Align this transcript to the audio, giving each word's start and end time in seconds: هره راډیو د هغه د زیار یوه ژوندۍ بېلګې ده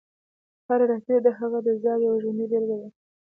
هره 0.67 0.85
راډیو 0.91 1.17
د 1.25 1.27
هغه 1.39 1.59
د 1.67 1.67
زیار 1.81 1.99
یوه 2.07 2.17
ژوندۍ 2.23 2.45
بېلګې 2.51 2.75
ده 2.81 2.89